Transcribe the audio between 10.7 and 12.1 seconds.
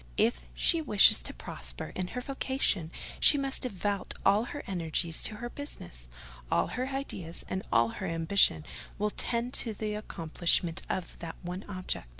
of that one object.